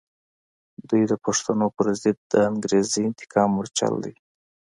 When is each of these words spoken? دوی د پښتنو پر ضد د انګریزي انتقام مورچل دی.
دوی 0.89 1.03
د 1.11 1.13
پښتنو 1.25 1.67
پر 1.75 1.87
ضد 2.01 2.17
د 2.31 2.33
انګریزي 2.49 3.01
انتقام 3.05 3.49
مورچل 3.55 3.93
دی. 4.03 4.13